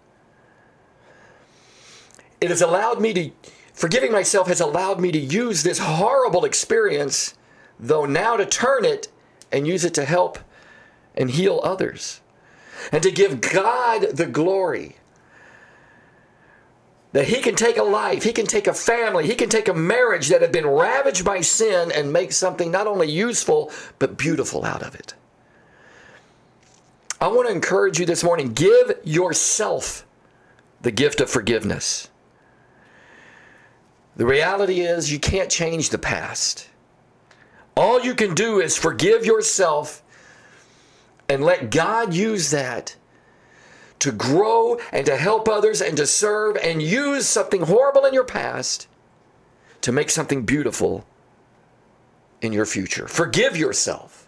It 2.47 2.51
has 2.51 2.63
allowed 2.63 3.01
me 3.01 3.13
to 3.13 3.31
forgiving 3.75 4.13
myself 4.13 4.47
has 4.47 4.61
allowed 4.61 5.01
me 5.01 5.11
to 5.11 5.19
use 5.19 5.65
this 5.65 5.81
horrible 5.81 6.45
experience 6.45 7.35
though 7.77 8.05
now 8.05 8.37
to 8.37 8.47
turn 8.47 8.85
it 8.85 9.09
and 9.51 9.67
use 9.67 9.85
it 9.85 9.93
to 9.95 10.05
help 10.05 10.39
and 11.17 11.29
heal 11.29 11.61
others 11.65 12.21
and 12.93 13.03
to 13.03 13.11
give 13.11 13.41
God 13.41 14.03
the 14.13 14.27
glory. 14.27 14.95
That 17.11 17.27
He 17.27 17.41
can 17.41 17.57
take 17.57 17.79
a 17.79 17.83
life, 17.83 18.23
He 18.23 18.33
can 18.33 18.47
take 18.47 18.69
a 18.69 18.73
family, 18.73 19.27
He 19.27 19.35
can 19.35 19.49
take 19.49 19.67
a 19.67 19.75
marriage 19.75 20.29
that 20.29 20.41
had 20.41 20.53
been 20.53 20.69
ravaged 20.69 21.25
by 21.25 21.41
sin 21.41 21.91
and 21.91 22.13
make 22.13 22.31
something 22.31 22.71
not 22.71 22.87
only 22.87 23.11
useful, 23.11 23.73
but 23.99 24.17
beautiful 24.17 24.65
out 24.65 24.85
of 24.85 24.95
it. 24.95 25.15
I 27.21 27.27
want 27.27 27.49
to 27.49 27.55
encourage 27.55 27.99
you 27.99 28.07
this 28.07 28.23
morning 28.23 28.53
give 28.53 29.01
yourself 29.03 30.07
the 30.83 30.93
gift 30.93 31.21
of 31.21 31.29
forgiveness. 31.29 32.09
The 34.17 34.27
reality 34.27 34.81
is, 34.81 35.13
you 35.13 35.19
can't 35.19 35.51
change 35.51 35.91
the 35.91 35.99
past. 35.99 36.69
All 37.77 38.03
you 38.03 38.15
can 38.15 38.35
do 38.35 38.61
is 38.61 38.77
forgive 38.77 39.27
yourself 39.27 40.03
and 41.29 41.45
let 41.45 41.71
God 41.71 42.15
use 42.15 42.51
that 42.51 42.97
to 43.99 44.13
grow 44.13 44.79
and 44.93 45.05
to 45.07 45.17
help 45.17 45.49
others 45.49 45.83
and 45.83 45.97
to 45.97 46.07
serve 46.07 46.57
and 46.57 46.81
use 46.81 47.27
something 47.27 47.63
horrible 47.63 48.05
in 48.05 48.15
your 48.15 48.25
past 48.25 48.87
to 49.83 49.93
make 49.93 50.11
something 50.11 50.45
beautiful 50.45 51.07
in 52.41 52.53
your 52.53 52.67
future. 52.67 53.07
Forgive 53.09 53.57
yourself 53.57 54.26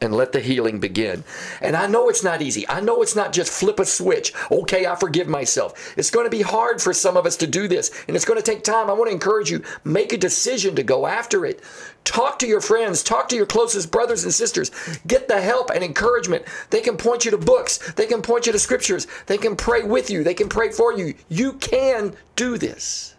and 0.00 0.14
let 0.14 0.32
the 0.32 0.40
healing 0.40 0.78
begin. 0.78 1.24
And 1.62 1.74
I 1.74 1.86
know 1.86 2.08
it's 2.08 2.22
not 2.22 2.42
easy. 2.42 2.68
I 2.68 2.80
know 2.80 3.00
it's 3.00 3.16
not 3.16 3.32
just 3.32 3.50
flip 3.50 3.80
a 3.80 3.86
switch. 3.86 4.32
Okay, 4.50 4.86
I 4.86 4.94
forgive 4.94 5.26
myself. 5.26 5.96
It's 5.96 6.10
going 6.10 6.26
to 6.26 6.30
be 6.30 6.42
hard 6.42 6.82
for 6.82 6.92
some 6.92 7.16
of 7.16 7.24
us 7.24 7.36
to 7.38 7.46
do 7.46 7.66
this, 7.66 7.90
and 8.06 8.14
it's 8.14 8.24
going 8.24 8.38
to 8.38 8.50
take 8.50 8.62
time. 8.62 8.90
I 8.90 8.92
want 8.92 9.08
to 9.08 9.14
encourage 9.14 9.50
you 9.50 9.62
make 9.84 10.12
a 10.12 10.18
decision 10.18 10.76
to 10.76 10.82
go 10.82 11.06
after 11.06 11.46
it. 11.46 11.62
Talk 12.04 12.38
to 12.40 12.46
your 12.46 12.60
friends, 12.60 13.02
talk 13.02 13.28
to 13.30 13.36
your 13.36 13.46
closest 13.46 13.90
brothers 13.90 14.24
and 14.24 14.32
sisters. 14.32 14.70
Get 15.06 15.28
the 15.28 15.40
help 15.40 15.70
and 15.70 15.82
encouragement. 15.82 16.44
They 16.70 16.80
can 16.80 16.96
point 16.96 17.24
you 17.24 17.30
to 17.30 17.38
books, 17.38 17.78
they 17.94 18.06
can 18.06 18.22
point 18.22 18.46
you 18.46 18.52
to 18.52 18.58
scriptures, 18.58 19.06
they 19.26 19.38
can 19.38 19.56
pray 19.56 19.82
with 19.82 20.10
you, 20.10 20.22
they 20.22 20.34
can 20.34 20.48
pray 20.48 20.70
for 20.70 20.92
you. 20.92 21.14
You 21.28 21.54
can 21.54 22.14
do 22.36 22.58
this. 22.58 23.14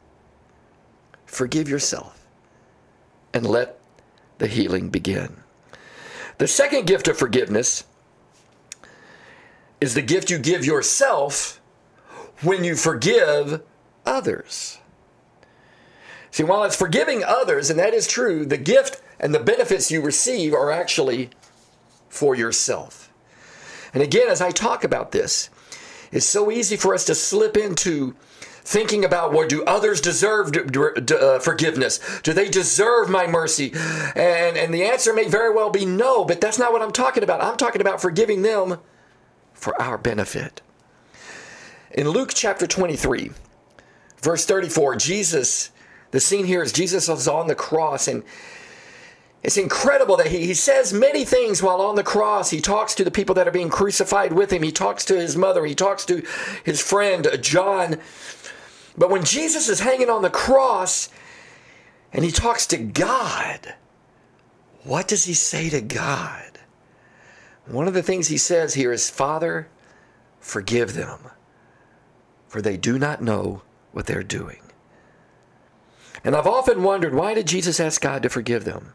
Forgive 1.26 1.68
yourself 1.68 2.26
and 3.34 3.46
let 3.46 3.80
the 4.38 4.48
healing 4.48 4.90
begin. 4.90 5.44
The 6.38 6.48
second 6.48 6.86
gift 6.86 7.08
of 7.08 7.18
forgiveness 7.18 7.84
is 9.82 9.94
the 9.94 10.02
gift 10.02 10.30
you 10.30 10.38
give 10.38 10.66
yourself 10.66 11.60
when 12.42 12.64
you 12.64 12.76
forgive 12.76 13.62
others. 14.06 14.78
See, 16.30 16.44
while 16.44 16.64
it's 16.64 16.76
forgiving 16.76 17.24
others, 17.24 17.70
and 17.70 17.80
that 17.80 17.94
is 17.94 18.08
true, 18.08 18.46
the 18.46 18.58
gift 18.58 19.02
and 19.20 19.34
the 19.34 19.40
benefits 19.40 19.90
you 19.90 20.02
receive 20.02 20.54
are 20.54 20.72
actually 20.72 21.32
for 22.10 22.36
yourself. 22.36 23.12
And 23.94 24.04
again, 24.04 24.28
as 24.30 24.42
I 24.42 24.52
talk 24.52 24.84
about 24.84 25.12
this, 25.12 25.50
it's 26.12 26.26
so 26.26 26.52
easy 26.52 26.78
for 26.78 26.94
us 26.94 27.06
to 27.06 27.16
slip 27.16 27.58
into 27.58 28.16
thinking 28.68 29.06
about 29.06 29.32
what 29.32 29.48
do 29.48 29.64
others 29.64 30.02
deserve 30.02 30.52
uh, 30.54 31.40
forgiveness? 31.40 32.02
Do 32.22 32.34
they 32.34 32.50
deserve 32.50 33.10
my 33.10 33.26
mercy? 33.26 33.72
And, 33.74 34.58
and 34.58 34.74
the 34.74 34.84
answer 34.84 35.14
may 35.14 35.30
very 35.30 35.54
well 35.54 35.70
be 35.70 35.86
no, 35.86 36.26
but 36.26 36.42
that's 36.42 36.60
not 36.60 36.74
what 36.74 36.82
I'm 36.82 36.92
talking 36.92 37.24
about. 37.24 37.42
I'm 37.42 37.56
talking 37.56 37.80
about 37.80 38.02
forgiving 38.02 38.42
them 38.42 38.80
for 39.54 39.82
our 39.82 39.98
benefit. 39.98 40.62
In 41.94 42.10
Luke 42.10 42.32
chapter 42.36 42.68
23, 42.68 43.32
verse 44.22 44.46
34, 44.46 44.98
Jesus, 44.98 45.72
the 46.12 46.20
scene 46.20 46.46
here 46.46 46.62
is 46.62 46.74
Jesus 46.74 47.08
is 47.08 47.28
on 47.30 47.48
the 47.48 47.56
cross 47.56 48.10
and 48.10 48.22
it's 49.44 49.56
incredible 49.56 50.18
that 50.18 50.28
he, 50.28 50.46
he 50.46 50.54
says 50.54 50.92
many 50.92 51.24
things 51.24 51.64
while 51.64 51.80
on 51.80 51.96
the 51.96 52.04
cross. 52.04 52.50
He 52.50 52.60
talks 52.60 52.94
to 52.96 53.06
the 53.06 53.12
people 53.12 53.34
that 53.36 53.48
are 53.48 53.52
being 53.52 53.70
crucified 53.70 54.34
with 54.34 54.52
him. 54.52 54.62
He 54.62 54.74
talks 54.74 55.06
to 55.06 55.16
his 55.16 55.38
mother. 55.38 55.64
He 55.66 55.76
talks 55.76 56.04
to 56.06 56.22
his 56.66 56.82
friend 56.82 57.26
John. 57.40 58.00
But 58.98 59.10
when 59.10 59.24
Jesus 59.24 59.70
is 59.70 59.82
hanging 59.82 60.10
on 60.10 60.24
the 60.24 60.30
cross 60.30 61.10
and 62.12 62.26
he 62.26 62.32
talks 62.32 62.66
to 62.68 62.78
God, 62.78 63.76
what 64.84 65.08
does 65.08 65.26
he 65.26 65.34
say 65.34 65.70
to 65.70 65.82
God? 65.82 66.60
One 67.68 67.88
of 67.88 67.94
the 67.94 68.04
things 68.04 68.28
he 68.28 68.38
says 68.38 68.74
here 68.74 68.92
is, 68.92 69.10
Father, 69.10 69.68
forgive 70.40 70.94
them, 70.94 71.20
for 72.48 72.62
they 72.62 72.78
do 72.78 72.98
not 72.98 73.22
know 73.22 73.62
what 73.92 74.06
they're 74.06 74.24
doing. 74.24 74.62
And 76.24 76.36
I've 76.36 76.48
often 76.48 76.82
wondered 76.82 77.14
why 77.14 77.34
did 77.34 77.48
Jesus 77.48 77.80
ask 77.80 78.02
God 78.02 78.24
to 78.24 78.30
forgive 78.30 78.66
them? 78.66 78.94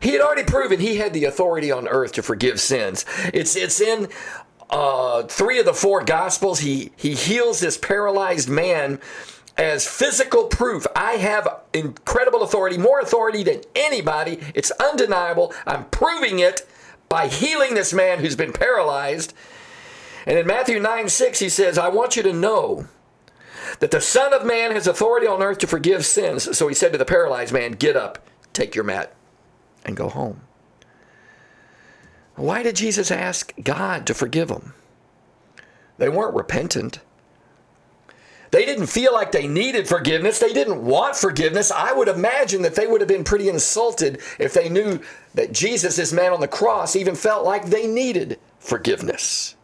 He 0.00 0.12
had 0.12 0.20
already 0.20 0.44
proven 0.44 0.78
he 0.78 0.96
had 0.96 1.14
the 1.14 1.24
authority 1.24 1.72
on 1.72 1.88
earth 1.88 2.12
to 2.12 2.22
forgive 2.22 2.60
sins. 2.60 3.04
It's, 3.32 3.56
it's 3.56 3.80
in 3.80 4.08
uh, 4.70 5.22
three 5.24 5.58
of 5.58 5.64
the 5.64 5.74
four 5.74 6.04
gospels, 6.04 6.60
he, 6.60 6.92
he 6.96 7.14
heals 7.14 7.60
this 7.60 7.78
paralyzed 7.78 8.48
man 8.48 9.00
as 9.56 9.86
physical 9.86 10.44
proof. 10.44 10.86
I 10.94 11.12
have 11.12 11.48
incredible 11.72 12.42
authority, 12.42 12.76
more 12.76 13.00
authority 13.00 13.42
than 13.42 13.62
anybody. 13.74 14.40
It's 14.54 14.70
undeniable. 14.72 15.54
I'm 15.66 15.84
proving 15.86 16.40
it 16.40 16.66
by 17.08 17.28
healing 17.28 17.74
this 17.74 17.92
man 17.92 18.18
who's 18.18 18.36
been 18.36 18.52
paralyzed. 18.52 19.32
And 20.26 20.38
in 20.38 20.46
Matthew 20.46 20.80
9 20.80 21.08
6, 21.08 21.38
he 21.38 21.48
says, 21.48 21.78
I 21.78 21.88
want 21.88 22.16
you 22.16 22.22
to 22.24 22.32
know 22.32 22.88
that 23.78 23.90
the 23.90 24.00
Son 24.00 24.34
of 24.34 24.44
Man 24.44 24.72
has 24.72 24.86
authority 24.86 25.26
on 25.26 25.42
earth 25.42 25.58
to 25.58 25.66
forgive 25.66 26.04
sins. 26.04 26.56
So 26.56 26.68
he 26.68 26.74
said 26.74 26.92
to 26.92 26.98
the 26.98 27.04
paralyzed 27.04 27.52
man, 27.52 27.72
Get 27.72 27.96
up, 27.96 28.26
take 28.52 28.74
your 28.74 28.84
mat, 28.84 29.14
and 29.84 29.96
go 29.96 30.08
home. 30.08 30.40
Why 32.36 32.62
did 32.62 32.76
Jesus 32.76 33.10
ask 33.10 33.52
God 33.62 34.06
to 34.06 34.14
forgive 34.14 34.48
them? 34.48 34.74
They 35.98 36.08
weren't 36.08 36.34
repentant. 36.34 37.00
They 38.50 38.64
didn't 38.64 38.86
feel 38.86 39.12
like 39.12 39.32
they 39.32 39.48
needed 39.48 39.88
forgiveness. 39.88 40.38
They 40.38 40.52
didn't 40.52 40.84
want 40.84 41.16
forgiveness. 41.16 41.70
I 41.70 41.92
would 41.92 42.08
imagine 42.08 42.62
that 42.62 42.74
they 42.74 42.86
would 42.86 43.00
have 43.00 43.08
been 43.08 43.24
pretty 43.24 43.48
insulted 43.48 44.20
if 44.38 44.54
they 44.54 44.68
knew 44.68 45.00
that 45.34 45.52
Jesus, 45.52 45.96
this 45.96 46.12
man 46.12 46.32
on 46.32 46.40
the 46.40 46.48
cross, 46.48 46.94
even 46.94 47.14
felt 47.14 47.44
like 47.44 47.66
they 47.66 47.86
needed 47.86 48.38
forgiveness. 48.58 49.56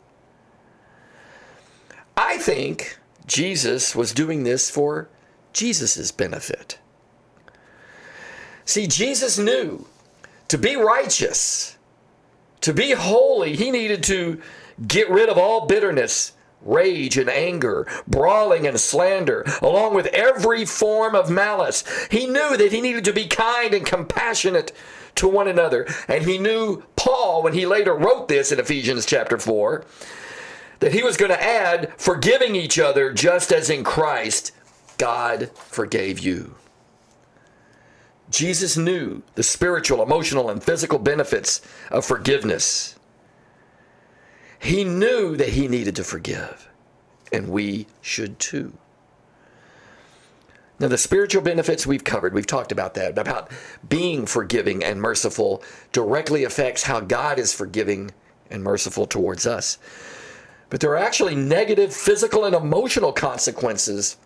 I 2.16 2.38
think 2.38 2.98
Jesus 3.26 3.94
was 3.94 4.12
doing 4.12 4.44
this 4.44 4.70
for 4.70 5.08
Jesus' 5.52 6.10
benefit. 6.10 6.78
See, 8.64 8.86
Jesus 8.86 9.38
knew 9.38 9.86
to 10.48 10.58
be 10.58 10.76
righteous, 10.76 11.76
to 12.62 12.72
be 12.72 12.92
holy, 12.92 13.54
he 13.54 13.70
needed 13.70 14.02
to 14.04 14.40
get 14.86 15.10
rid 15.10 15.28
of 15.28 15.38
all 15.38 15.66
bitterness, 15.66 16.32
rage 16.62 17.18
and 17.18 17.28
anger, 17.28 17.86
brawling 18.06 18.66
and 18.66 18.78
slander, 18.80 19.44
along 19.60 19.94
with 19.94 20.06
every 20.06 20.64
form 20.64 21.14
of 21.14 21.30
malice. 21.30 21.84
He 22.10 22.26
knew 22.26 22.56
that 22.56 22.72
he 22.72 22.80
needed 22.80 23.04
to 23.04 23.12
be 23.12 23.26
kind 23.26 23.74
and 23.74 23.84
compassionate 23.84 24.72
to 25.16 25.28
one 25.28 25.48
another. 25.48 25.86
And 26.08 26.24
he 26.24 26.38
knew 26.38 26.82
Paul, 26.96 27.42
when 27.42 27.52
he 27.52 27.66
later 27.66 27.94
wrote 27.94 28.28
this 28.28 28.52
in 28.52 28.58
Ephesians 28.58 29.06
chapter 29.06 29.38
4, 29.38 29.84
that 30.80 30.92
he 30.92 31.02
was 31.02 31.16
going 31.16 31.30
to 31.30 31.42
add 31.42 31.92
forgiving 31.96 32.56
each 32.56 32.78
other 32.78 33.12
just 33.12 33.52
as 33.52 33.70
in 33.70 33.84
Christ 33.84 34.52
God 34.98 35.50
forgave 35.54 36.20
you. 36.20 36.54
Jesus 38.32 38.76
knew 38.76 39.22
the 39.34 39.42
spiritual, 39.42 40.02
emotional, 40.02 40.50
and 40.50 40.62
physical 40.62 40.98
benefits 40.98 41.60
of 41.90 42.04
forgiveness. 42.04 42.96
He 44.58 44.84
knew 44.84 45.36
that 45.36 45.50
he 45.50 45.68
needed 45.68 45.96
to 45.96 46.04
forgive, 46.04 46.68
and 47.32 47.48
we 47.48 47.86
should 48.00 48.38
too. 48.38 48.72
Now, 50.80 50.88
the 50.88 50.98
spiritual 50.98 51.42
benefits 51.42 51.86
we've 51.86 52.02
covered, 52.02 52.34
we've 52.34 52.46
talked 52.46 52.72
about 52.72 52.94
that, 52.94 53.18
about 53.18 53.50
being 53.88 54.26
forgiving 54.26 54.82
and 54.82 55.00
merciful 55.00 55.62
directly 55.92 56.42
affects 56.42 56.82
how 56.84 57.00
God 57.00 57.38
is 57.38 57.52
forgiving 57.52 58.10
and 58.50 58.64
merciful 58.64 59.06
towards 59.06 59.46
us. 59.46 59.78
But 60.70 60.80
there 60.80 60.90
are 60.90 60.96
actually 60.96 61.36
negative 61.36 61.94
physical 61.94 62.44
and 62.44 62.54
emotional 62.54 63.12
consequences 63.12 64.16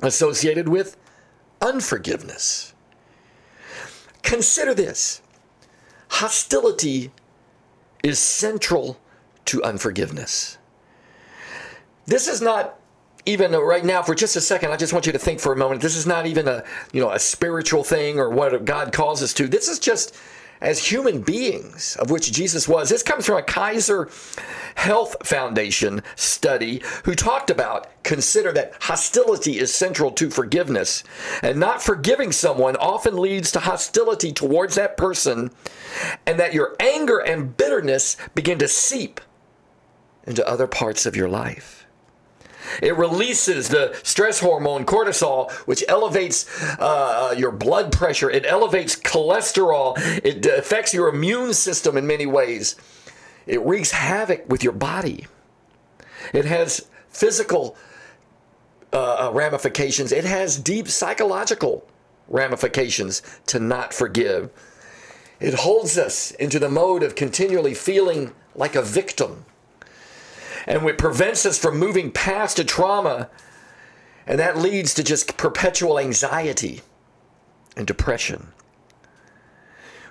associated 0.00 0.68
with 0.68 0.96
unforgiveness. 1.60 2.71
Consider 4.22 4.74
this. 4.74 5.22
Hostility 6.08 7.10
is 8.02 8.18
central 8.18 8.98
to 9.46 9.62
unforgiveness. 9.62 10.58
This 12.06 12.28
is 12.28 12.40
not 12.40 12.78
even 13.24 13.54
uh, 13.54 13.60
right 13.60 13.84
now 13.84 14.02
for 14.02 14.16
just 14.16 14.34
a 14.34 14.40
second 14.40 14.72
i 14.72 14.76
just 14.76 14.92
want 14.92 15.06
you 15.06 15.12
to 15.12 15.18
think 15.18 15.38
for 15.38 15.52
a 15.52 15.56
moment. 15.56 15.80
This 15.80 15.94
is 15.96 16.06
not 16.06 16.26
even 16.26 16.48
a 16.48 16.64
you 16.92 17.00
know 17.00 17.10
a 17.10 17.18
spiritual 17.18 17.84
thing 17.84 18.18
or 18.18 18.28
what 18.30 18.64
god 18.64 18.92
calls 18.92 19.22
us 19.22 19.32
to. 19.34 19.46
This 19.46 19.68
is 19.68 19.78
just 19.78 20.16
as 20.62 20.86
human 20.86 21.20
beings, 21.20 21.96
of 21.96 22.10
which 22.10 22.32
Jesus 22.32 22.68
was. 22.68 22.88
This 22.88 23.02
comes 23.02 23.26
from 23.26 23.36
a 23.36 23.42
Kaiser 23.42 24.08
Health 24.76 25.16
Foundation 25.26 26.02
study 26.14 26.82
who 27.04 27.14
talked 27.14 27.50
about 27.50 27.88
consider 28.04 28.52
that 28.52 28.74
hostility 28.80 29.58
is 29.58 29.74
central 29.74 30.12
to 30.12 30.30
forgiveness. 30.30 31.02
And 31.42 31.58
not 31.58 31.82
forgiving 31.82 32.32
someone 32.32 32.76
often 32.76 33.16
leads 33.16 33.52
to 33.52 33.60
hostility 33.60 34.32
towards 34.32 34.76
that 34.76 34.96
person, 34.96 35.50
and 36.26 36.38
that 36.38 36.54
your 36.54 36.76
anger 36.80 37.18
and 37.18 37.56
bitterness 37.56 38.16
begin 38.34 38.58
to 38.60 38.68
seep 38.68 39.20
into 40.24 40.46
other 40.48 40.68
parts 40.68 41.04
of 41.04 41.16
your 41.16 41.28
life. 41.28 41.81
It 42.82 42.96
releases 42.96 43.68
the 43.68 43.98
stress 44.02 44.40
hormone 44.40 44.84
cortisol, 44.84 45.50
which 45.66 45.84
elevates 45.88 46.46
uh, 46.78 47.34
your 47.36 47.52
blood 47.52 47.92
pressure. 47.92 48.30
It 48.30 48.46
elevates 48.46 48.96
cholesterol. 48.96 49.94
It 50.24 50.44
affects 50.46 50.94
your 50.94 51.08
immune 51.08 51.54
system 51.54 51.96
in 51.96 52.06
many 52.06 52.26
ways. 52.26 52.76
It 53.46 53.60
wreaks 53.62 53.90
havoc 53.90 54.48
with 54.48 54.62
your 54.62 54.72
body. 54.72 55.26
It 56.32 56.44
has 56.44 56.88
physical 57.08 57.76
uh, 58.92 59.28
uh 59.28 59.32
ramifications. 59.32 60.12
It 60.12 60.24
has 60.24 60.58
deep 60.58 60.88
psychological 60.88 61.86
ramifications 62.28 63.22
to 63.46 63.58
not 63.58 63.92
forgive. 63.92 64.50
It 65.40 65.54
holds 65.54 65.98
us 65.98 66.30
into 66.32 66.58
the 66.58 66.68
mode 66.68 67.02
of 67.02 67.14
continually 67.14 67.74
feeling 67.74 68.32
like 68.54 68.76
a 68.76 68.82
victim 68.82 69.44
and 70.66 70.86
it 70.88 70.98
prevents 70.98 71.44
us 71.46 71.58
from 71.58 71.78
moving 71.78 72.10
past 72.10 72.58
a 72.58 72.64
trauma. 72.64 73.28
And 74.26 74.38
that 74.38 74.56
leads 74.56 74.94
to 74.94 75.02
just 75.02 75.36
perpetual 75.36 75.98
anxiety 75.98 76.80
and 77.76 77.86
depression. 77.86 78.48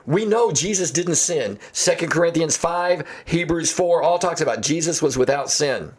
We 0.06 0.26
know 0.26 0.52
Jesus 0.52 0.92
didn't 0.92 1.16
sin. 1.16 1.60
2 1.74 2.08
Corinthians 2.08 2.58
5, 2.58 3.08
Hebrews 3.26 3.72
4 3.72 4.02
all 4.02 4.20
talks 4.20 4.42
about 4.42 4.62
Jesus 4.62 5.02
was 5.02 5.18
without 5.18 5.50
sin. 5.50 5.94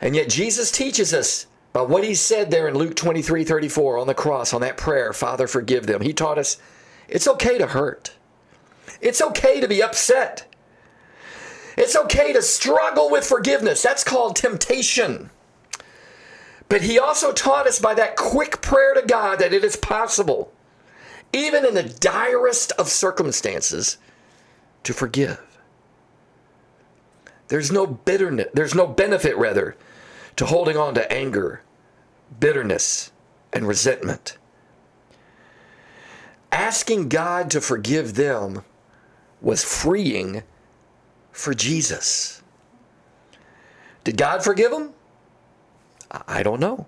And 0.00 0.14
yet 0.14 0.28
Jesus 0.28 0.70
teaches 0.70 1.12
us 1.12 1.46
by 1.72 1.82
what 1.82 2.04
he 2.04 2.14
said 2.14 2.50
there 2.50 2.68
in 2.68 2.74
Luke 2.74 2.96
23 2.96 3.44
34 3.44 3.98
on 3.98 4.06
the 4.06 4.14
cross, 4.14 4.52
on 4.52 4.60
that 4.60 4.76
prayer, 4.76 5.12
Father, 5.12 5.46
forgive 5.46 5.86
them. 5.86 6.00
He 6.00 6.12
taught 6.12 6.38
us 6.38 6.58
it's 7.08 7.28
okay 7.28 7.58
to 7.58 7.68
hurt, 7.68 8.14
it's 9.00 9.20
okay 9.20 9.60
to 9.60 9.68
be 9.68 9.82
upset. 9.82 10.49
It's 11.80 11.96
okay 11.96 12.34
to 12.34 12.42
struggle 12.42 13.08
with 13.10 13.24
forgiveness. 13.24 13.82
That's 13.82 14.04
called 14.04 14.36
temptation. 14.36 15.30
But 16.68 16.82
he 16.82 16.98
also 16.98 17.32
taught 17.32 17.66
us 17.66 17.78
by 17.78 17.94
that 17.94 18.16
quick 18.16 18.60
prayer 18.60 18.92
to 18.92 19.00
God 19.00 19.38
that 19.38 19.54
it 19.54 19.64
is 19.64 19.76
possible, 19.76 20.52
even 21.32 21.64
in 21.64 21.72
the 21.72 21.82
direst 21.82 22.72
of 22.72 22.88
circumstances, 22.88 23.96
to 24.82 24.92
forgive. 24.92 25.40
There's 27.48 27.72
no 27.72 27.86
bitterness, 27.86 28.48
there's 28.52 28.74
no 28.74 28.86
benefit, 28.86 29.38
rather, 29.38 29.74
to 30.36 30.44
holding 30.44 30.76
on 30.76 30.92
to 30.96 31.10
anger, 31.10 31.62
bitterness, 32.38 33.10
and 33.54 33.66
resentment. 33.66 34.36
Asking 36.52 37.08
God 37.08 37.50
to 37.52 37.60
forgive 37.62 38.16
them 38.16 38.64
was 39.40 39.64
freeing 39.64 40.42
for 41.40 41.54
Jesus. 41.54 42.42
Did 44.04 44.16
God 44.16 44.44
forgive 44.44 44.70
them? 44.70 44.92
I 46.28 46.42
don't 46.42 46.60
know. 46.60 46.86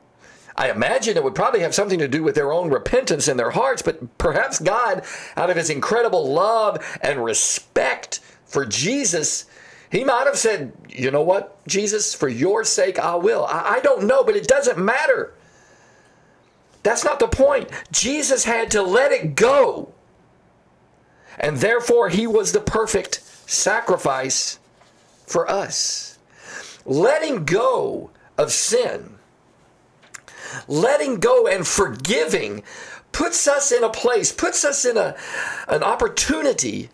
I 0.56 0.70
imagine 0.70 1.16
it 1.16 1.24
would 1.24 1.34
probably 1.34 1.60
have 1.60 1.74
something 1.74 1.98
to 1.98 2.08
do 2.08 2.22
with 2.22 2.34
their 2.34 2.52
own 2.52 2.70
repentance 2.70 3.26
in 3.26 3.38
their 3.38 3.50
hearts, 3.50 3.80
but 3.80 4.18
perhaps 4.18 4.58
God, 4.58 5.04
out 5.36 5.48
of 5.48 5.56
his 5.56 5.70
incredible 5.70 6.30
love 6.30 6.84
and 7.00 7.24
respect 7.24 8.20
for 8.44 8.66
Jesus, 8.66 9.46
he 9.90 10.04
might 10.04 10.26
have 10.26 10.36
said, 10.36 10.72
You 10.90 11.10
know 11.10 11.22
what, 11.22 11.66
Jesus, 11.66 12.14
for 12.14 12.28
your 12.28 12.64
sake, 12.64 12.98
I 12.98 13.14
will. 13.14 13.46
I, 13.46 13.76
I 13.76 13.80
don't 13.80 14.06
know, 14.06 14.22
but 14.22 14.36
it 14.36 14.46
doesn't 14.46 14.78
matter. 14.78 15.32
That's 16.82 17.04
not 17.04 17.18
the 17.18 17.28
point. 17.28 17.70
Jesus 17.90 18.44
had 18.44 18.70
to 18.72 18.82
let 18.82 19.12
it 19.12 19.34
go. 19.34 19.94
And 21.38 21.58
therefore, 21.58 22.10
he 22.10 22.26
was 22.26 22.52
the 22.52 22.60
perfect 22.60 23.22
sacrifice 23.46 24.58
for 25.26 25.48
us. 25.50 26.18
Letting 26.84 27.44
go 27.44 28.10
of 28.36 28.52
sin, 28.52 29.18
letting 30.66 31.16
go 31.20 31.46
and 31.46 31.66
forgiving 31.66 32.62
puts 33.12 33.46
us 33.46 33.70
in 33.72 33.84
a 33.84 33.90
place, 33.90 34.32
puts 34.32 34.64
us 34.64 34.84
in 34.84 34.96
a, 34.96 35.14
an 35.68 35.82
opportunity 35.82 36.88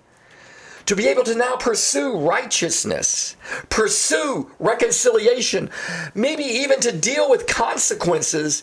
to 0.87 0.97
be 0.97 1.07
able 1.07 1.23
to 1.23 1.35
now 1.35 1.57
pursue 1.57 2.19
righteousness, 2.19 3.37
pursue 3.69 4.51
reconciliation, 4.59 5.71
maybe 6.15 6.45
even 6.45 6.81
to 6.81 6.91
deal 6.91 7.29
with 7.31 7.47
consequences 7.47 8.63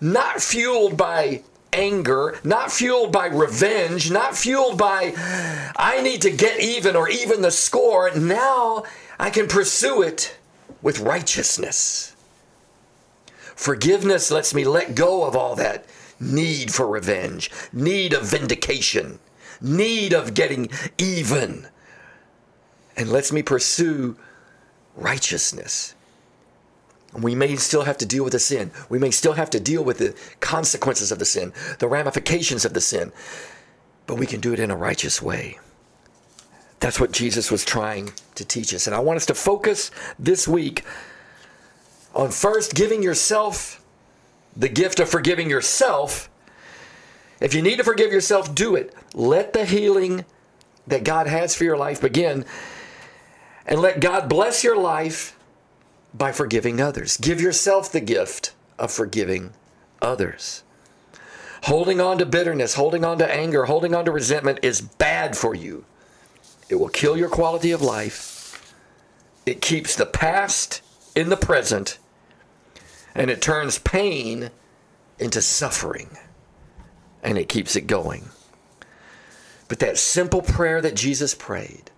not 0.00 0.42
fueled 0.42 0.96
by 0.96 1.42
anger, 1.72 2.38
not 2.44 2.70
fueled 2.70 3.12
by 3.12 3.26
revenge, 3.26 4.10
not 4.10 4.36
fueled 4.36 4.78
by, 4.78 5.12
I 5.76 6.00
need 6.02 6.22
to 6.22 6.30
get 6.30 6.60
even 6.60 6.96
or 6.96 7.08
even 7.08 7.42
the 7.42 7.50
score. 7.50 8.10
Now 8.14 8.84
I 9.18 9.30
can 9.30 9.48
pursue 9.48 10.02
it 10.02 10.36
with 10.82 11.00
righteousness. 11.00 12.14
Forgiveness 13.54 14.30
lets 14.30 14.54
me 14.54 14.64
let 14.64 14.94
go 14.94 15.24
of 15.24 15.36
all 15.36 15.54
that 15.56 15.86
need 16.18 16.72
for 16.72 16.86
revenge, 16.86 17.50
need 17.72 18.12
of 18.12 18.24
vindication, 18.24 19.18
need 19.60 20.12
of 20.12 20.34
getting 20.34 20.68
even, 20.98 21.66
and 22.96 23.10
lets 23.10 23.32
me 23.32 23.42
pursue 23.42 24.16
righteousness. 24.96 25.94
We 27.14 27.34
may 27.34 27.56
still 27.56 27.82
have 27.82 27.98
to 27.98 28.06
deal 28.06 28.24
with 28.24 28.32
the 28.32 28.38
sin. 28.38 28.70
We 28.88 28.98
may 28.98 29.10
still 29.10 29.34
have 29.34 29.50
to 29.50 29.60
deal 29.60 29.84
with 29.84 29.98
the 29.98 30.14
consequences 30.40 31.12
of 31.12 31.18
the 31.18 31.24
sin, 31.24 31.52
the 31.78 31.88
ramifications 31.88 32.64
of 32.64 32.72
the 32.72 32.80
sin, 32.80 33.12
but 34.06 34.18
we 34.18 34.26
can 34.26 34.40
do 34.40 34.52
it 34.52 34.60
in 34.60 34.70
a 34.70 34.76
righteous 34.76 35.20
way. 35.20 35.58
That's 36.80 36.98
what 36.98 37.12
Jesus 37.12 37.50
was 37.50 37.64
trying 37.64 38.12
to 38.34 38.44
teach 38.44 38.74
us. 38.74 38.86
And 38.86 38.96
I 38.96 39.00
want 39.00 39.18
us 39.18 39.26
to 39.26 39.34
focus 39.34 39.90
this 40.18 40.48
week 40.48 40.84
on 42.14 42.30
first 42.30 42.74
giving 42.74 43.02
yourself 43.02 43.84
the 44.56 44.68
gift 44.68 44.98
of 44.98 45.08
forgiving 45.08 45.48
yourself. 45.48 46.28
If 47.40 47.54
you 47.54 47.62
need 47.62 47.76
to 47.76 47.84
forgive 47.84 48.12
yourself, 48.12 48.54
do 48.54 48.74
it. 48.74 48.94
Let 49.14 49.52
the 49.52 49.64
healing 49.64 50.24
that 50.86 51.04
God 51.04 51.26
has 51.26 51.54
for 51.54 51.64
your 51.64 51.76
life 51.76 52.00
begin. 52.00 52.44
And 53.66 53.80
let 53.80 54.00
God 54.00 54.28
bless 54.28 54.64
your 54.64 54.76
life 54.76 55.36
by 56.14 56.32
forgiving 56.32 56.80
others. 56.80 57.16
Give 57.16 57.40
yourself 57.40 57.90
the 57.90 58.00
gift 58.00 58.54
of 58.78 58.90
forgiving 58.90 59.52
others. 60.00 60.62
Holding 61.64 62.00
on 62.00 62.18
to 62.18 62.26
bitterness, 62.26 62.74
holding 62.74 63.04
on 63.04 63.18
to 63.18 63.32
anger, 63.32 63.66
holding 63.66 63.94
on 63.94 64.04
to 64.04 64.10
resentment 64.10 64.58
is 64.62 64.80
bad 64.80 65.36
for 65.36 65.54
you. 65.54 65.84
It 66.68 66.76
will 66.76 66.88
kill 66.88 67.16
your 67.16 67.28
quality 67.28 67.70
of 67.70 67.80
life. 67.80 68.74
It 69.46 69.60
keeps 69.60 69.94
the 69.94 70.06
past 70.06 70.82
in 71.14 71.28
the 71.28 71.36
present, 71.36 71.98
and 73.14 73.30
it 73.30 73.40
turns 73.40 73.78
pain 73.78 74.50
into 75.18 75.40
suffering, 75.40 76.16
and 77.22 77.38
it 77.38 77.48
keeps 77.48 77.76
it 77.76 77.86
going. 77.86 78.30
But 79.68 79.78
that 79.78 79.98
simple 79.98 80.42
prayer 80.42 80.80
that 80.80 80.96
Jesus 80.96 81.34
prayed 81.34 81.90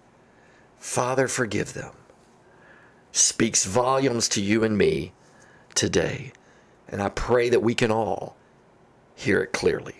Father, 0.79 1.29
forgive 1.29 1.73
them 1.73 1.93
speaks 3.15 3.65
volumes 3.65 4.29
to 4.29 4.43
you 4.43 4.65
and 4.65 4.77
me 4.77 5.13
today. 5.77 6.33
And 6.89 7.01
I 7.01 7.09
pray 7.09 7.49
that 7.49 7.63
we 7.63 7.75
can 7.75 7.93
all 7.93 8.37
hear 9.15 9.41
it 9.41 9.53
clearly. 9.53 9.95